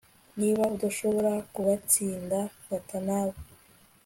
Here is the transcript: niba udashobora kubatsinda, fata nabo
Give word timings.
niba 0.39 0.63
udashobora 0.75 1.31
kubatsinda, 1.53 2.37
fata 2.65 2.97
nabo 3.07 3.37